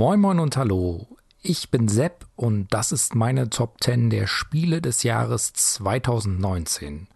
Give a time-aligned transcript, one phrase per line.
[0.00, 1.08] Moin Moin und Hallo.
[1.42, 7.08] Ich bin Sepp und das ist meine Top 10 der Spiele des Jahres 2019.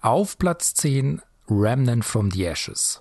[0.00, 3.00] Auf Platz 10 Remnant from the Ashes.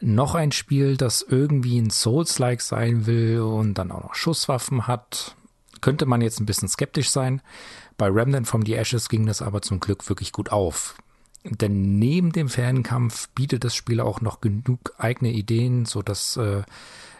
[0.00, 5.36] Noch ein Spiel, das irgendwie ein Souls-like sein will und dann auch noch Schusswaffen hat.
[5.82, 7.42] Könnte man jetzt ein bisschen skeptisch sein.
[7.98, 10.96] Bei Remnant from the Ashes ging das aber zum Glück wirklich gut auf.
[11.44, 16.62] Denn neben dem Fernkampf bietet das Spiel auch noch genug eigene Ideen, so dass äh,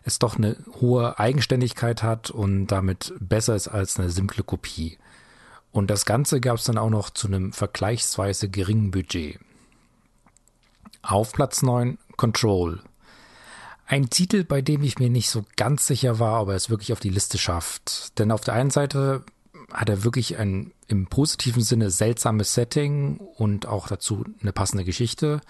[0.09, 4.99] es doch eine hohe Eigenständigkeit hat und damit besser ist als eine simple Kopie.
[5.71, 9.39] Und das Ganze gab es dann auch noch zu einem vergleichsweise geringen Budget.
[11.03, 12.81] Auf Platz 9 Control.
[13.87, 16.93] Ein Titel, bei dem ich mir nicht so ganz sicher war, ob er es wirklich
[16.93, 18.19] auf die Liste schafft.
[18.19, 19.25] Denn auf der einen Seite
[19.73, 25.41] hat er wirklich ein im positiven Sinne seltsames Setting und auch dazu eine passende Geschichte.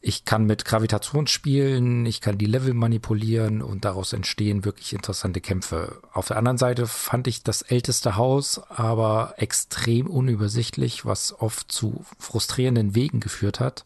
[0.00, 5.40] Ich kann mit Gravitation spielen, ich kann die Level manipulieren und daraus entstehen wirklich interessante
[5.40, 6.00] Kämpfe.
[6.12, 12.04] Auf der anderen Seite fand ich das älteste Haus aber extrem unübersichtlich, was oft zu
[12.18, 13.84] frustrierenden Wegen geführt hat.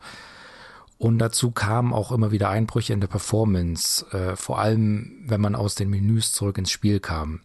[0.99, 5.55] Und dazu kamen auch immer wieder Einbrüche in der Performance, äh, vor allem wenn man
[5.55, 7.41] aus den Menüs zurück ins Spiel kam.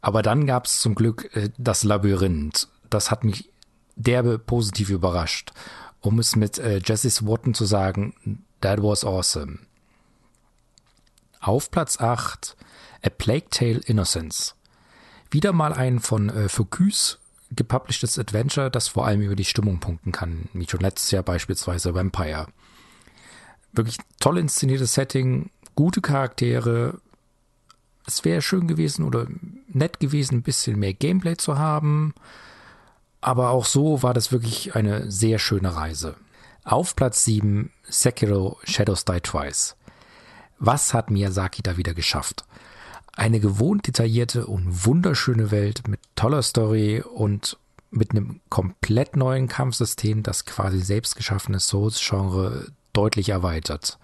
[0.00, 2.68] Aber dann gab es zum Glück äh, das Labyrinth.
[2.90, 3.50] Das hat mich
[3.96, 5.52] derbe positiv überrascht.
[6.00, 8.14] Um es mit äh, Jesse Swatton zu sagen,
[8.60, 9.58] that was awesome.
[11.40, 12.56] Auf Platz 8
[13.02, 14.54] A Plague Tale Innocence.
[15.30, 17.18] Wieder mal ein von äh, Focus
[17.50, 21.94] gepublishtes Adventure, das vor allem über die Stimmung punkten kann, wie schon letztes Jahr beispielsweise
[21.94, 22.46] Vampire.
[23.72, 27.00] Wirklich toll inszeniertes Setting, gute Charaktere,
[28.08, 29.26] es wäre schön gewesen oder
[29.68, 32.14] nett gewesen, ein bisschen mehr Gameplay zu haben.
[33.28, 36.16] Aber auch so war das wirklich eine sehr schöne Reise.
[36.64, 39.76] Auf Platz 7 Sekiro Shadows Die Twice.
[40.58, 42.46] Was hat Miyazaki da wieder geschafft?
[43.14, 47.58] Eine gewohnt detaillierte und wunderschöne Welt mit toller Story und
[47.90, 53.98] mit einem komplett neuen Kampfsystem, das quasi selbstgeschaffene Souls-Genre deutlich erweitert.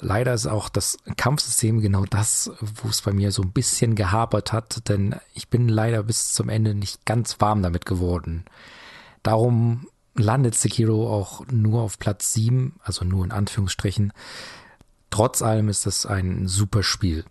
[0.00, 4.52] Leider ist auch das Kampfsystem genau das, wo es bei mir so ein bisschen gehapert
[4.52, 8.44] hat, denn ich bin leider bis zum Ende nicht ganz warm damit geworden.
[9.22, 14.12] Darum landet Sekiro auch nur auf Platz 7, also nur in Anführungsstrichen.
[15.10, 17.24] Trotz allem ist es ein super Spiel.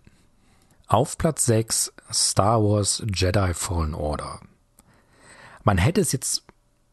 [0.86, 4.40] Auf Platz 6 Star Wars Jedi Fallen Order.
[5.64, 6.44] Man hätte es jetzt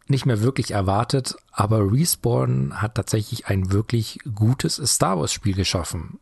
[0.08, 6.20] nicht mehr wirklich erwartet, aber Respawn hat tatsächlich ein wirklich gutes Star Wars Spiel geschaffen.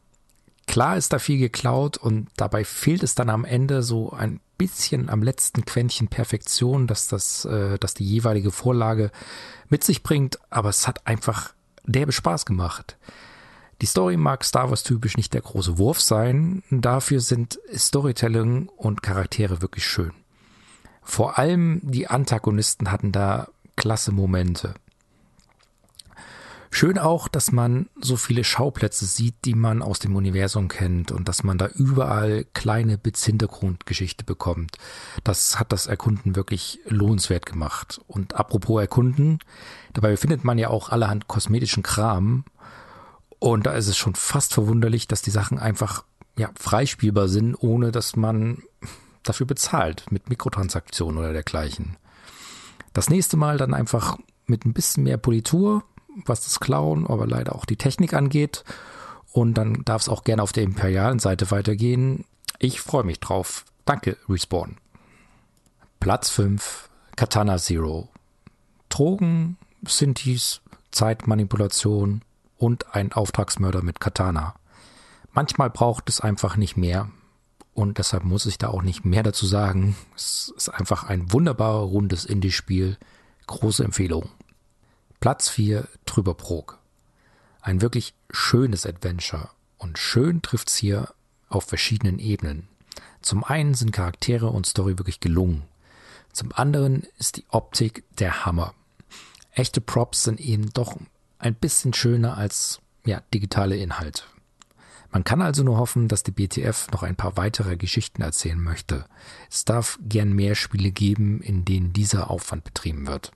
[0.67, 5.09] Klar ist da viel geklaut und dabei fehlt es dann am Ende so ein bisschen
[5.09, 9.11] am letzten Quäntchen Perfektion, dass das, äh, dass die jeweilige Vorlage
[9.67, 11.53] mit sich bringt, aber es hat einfach
[11.85, 12.97] derbe Spaß gemacht.
[13.81, 19.03] Die Story mag Star Wars typisch nicht der große Wurf sein, dafür sind Storytelling und
[19.03, 20.13] Charaktere wirklich schön.
[21.01, 24.73] Vor allem die Antagonisten hatten da klasse Momente.
[26.75, 31.27] Schön auch, dass man so viele Schauplätze sieht, die man aus dem Universum kennt und
[31.27, 34.77] dass man da überall kleine Bits Hintergrundgeschichte bekommt.
[35.23, 38.01] Das hat das Erkunden wirklich lohnenswert gemacht.
[38.07, 39.37] Und apropos Erkunden,
[39.93, 42.43] dabei findet man ja auch allerhand kosmetischen Kram.
[43.37, 46.03] Und da ist es schon fast verwunderlich, dass die Sachen einfach
[46.37, 48.63] ja, freispielbar sind, ohne dass man
[49.21, 51.97] dafür bezahlt mit Mikrotransaktionen oder dergleichen.
[52.93, 55.83] Das nächste Mal dann einfach mit ein bisschen mehr Politur,
[56.25, 58.63] was das Klauen, aber leider auch die Technik angeht.
[59.31, 62.25] Und dann darf es auch gerne auf der imperialen Seite weitergehen.
[62.59, 63.65] Ich freue mich drauf.
[63.85, 64.77] Danke, Respawn.
[65.99, 68.09] Platz 5, Katana Zero.
[68.89, 70.61] Drogen, Synthes,
[70.91, 72.21] Zeitmanipulation
[72.57, 74.53] und ein Auftragsmörder mit Katana.
[75.31, 77.09] Manchmal braucht es einfach nicht mehr.
[77.73, 79.95] Und deshalb muss ich da auch nicht mehr dazu sagen.
[80.15, 82.97] Es ist einfach ein wunderbar rundes Indie-Spiel.
[83.47, 84.29] Große Empfehlung.
[85.19, 86.79] Platz 4 Trüberbrok.
[87.61, 89.49] Ein wirklich schönes Adventure.
[89.77, 91.13] Und schön trifft's hier
[91.49, 92.67] auf verschiedenen Ebenen.
[93.21, 95.63] Zum einen sind Charaktere und Story wirklich gelungen.
[96.31, 98.73] Zum anderen ist die Optik der Hammer.
[99.51, 100.97] Echte Props sind eben doch
[101.37, 104.23] ein bisschen schöner als ja, digitale Inhalte.
[105.13, 109.05] Man kann also nur hoffen, dass die BTF noch ein paar weitere Geschichten erzählen möchte.
[109.47, 113.31] Es darf gern mehr Spiele geben, in denen dieser Aufwand betrieben wird.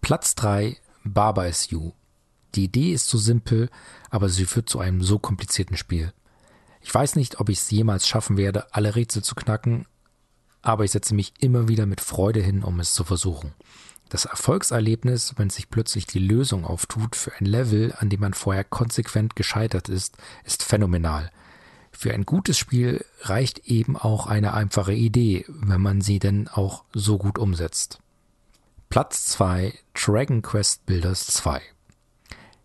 [0.00, 1.92] Platz 3 Baba is You.
[2.54, 3.68] Die Idee ist so simpel,
[4.08, 6.14] aber sie führt zu einem so komplizierten Spiel.
[6.80, 9.84] Ich weiß nicht, ob ich es jemals schaffen werde, alle Rätsel zu knacken,
[10.62, 13.52] aber ich setze mich immer wieder mit Freude hin, um es zu versuchen.
[14.10, 18.64] Das Erfolgserlebnis, wenn sich plötzlich die Lösung auftut für ein Level, an dem man vorher
[18.64, 21.30] konsequent gescheitert ist, ist phänomenal.
[21.92, 26.84] für ein gutes Spiel reicht eben auch eine einfache Idee, wenn man sie denn auch
[26.92, 27.98] so gut umsetzt.
[28.88, 31.60] Platz 2 Dragon Quest Builders 2.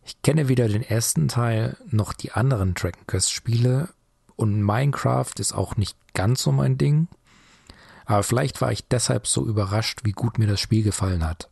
[0.03, 3.89] Ich kenne weder den ersten Teil noch die anderen Dragon Quest Spiele
[4.36, 7.07] und Minecraft ist auch nicht ganz so mein Ding.
[8.05, 11.49] Aber vielleicht war ich deshalb so überrascht, wie gut mir das Spiel gefallen hat.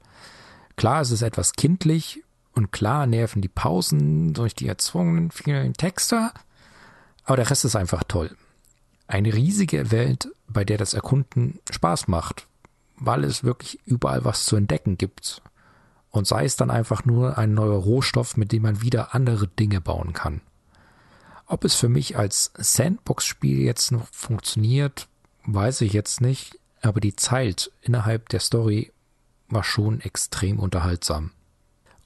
[0.75, 2.23] Klar, es ist etwas kindlich
[2.53, 6.31] und klar nerven die Pausen durch die erzwungenen vielen Texte,
[7.25, 8.35] aber der Rest ist einfach toll.
[9.07, 12.47] Eine riesige Welt, bei der das Erkunden Spaß macht,
[12.97, 15.41] weil es wirklich überall was zu entdecken gibt.
[16.09, 19.81] Und sei es dann einfach nur ein neuer Rohstoff, mit dem man wieder andere Dinge
[19.81, 20.41] bauen kann.
[21.47, 25.07] Ob es für mich als Sandbox-Spiel jetzt noch funktioniert,
[25.45, 28.91] weiß ich jetzt nicht, aber die Zeit innerhalb der Story
[29.47, 31.31] war schon extrem unterhaltsam.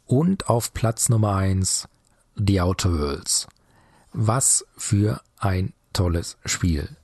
[0.05, 1.87] Und auf Platz Nummer eins
[2.35, 3.47] The Outer Worlds.
[4.13, 6.95] Was für ein tolles Spiel.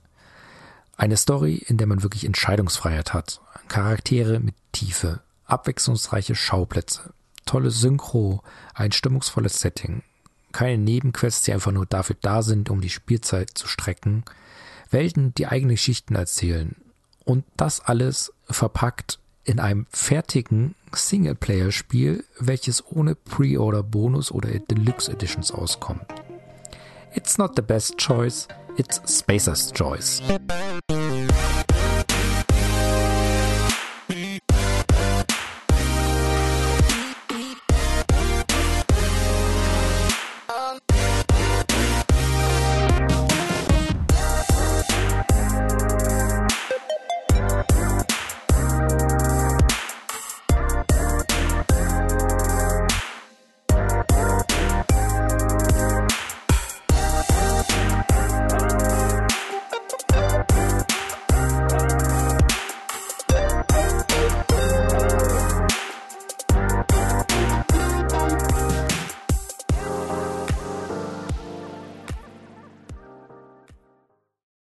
[0.96, 3.40] Eine Story, in der man wirklich Entscheidungsfreiheit hat.
[3.68, 7.12] Charaktere mit Tiefe, abwechslungsreiche Schauplätze,
[7.46, 8.42] tolle Synchro,
[8.74, 10.02] ein stimmungsvolles Setting,
[10.52, 14.24] keine Nebenquests, die einfach nur dafür da sind, um die Spielzeit zu strecken,
[14.94, 16.76] Welten, die eigene Geschichten erzählen
[17.24, 26.06] und das alles verpackt in einem fertigen Singleplayer-Spiel, welches ohne Pre-Order-Bonus oder Deluxe Editions auskommt.
[27.12, 28.46] It's not the best choice,
[28.76, 30.22] it's Spacer's choice.